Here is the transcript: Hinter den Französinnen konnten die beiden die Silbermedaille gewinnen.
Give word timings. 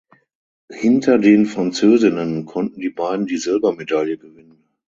Hinter 0.73 1.19
den 1.19 1.45
Französinnen 1.45 2.47
konnten 2.47 2.79
die 2.79 2.89
beiden 2.89 3.27
die 3.27 3.37
Silbermedaille 3.37 4.17
gewinnen. 4.17 4.65